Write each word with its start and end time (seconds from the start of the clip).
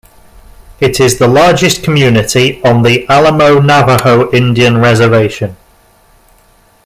It 0.79 0.99
is 0.99 1.19
the 1.19 1.27
largest 1.27 1.83
community 1.83 2.59
on 2.63 2.81
the 2.81 3.07
Alamo 3.07 3.59
Navajo 3.59 4.31
Indian 4.31 4.77
Reservation. 4.79 5.55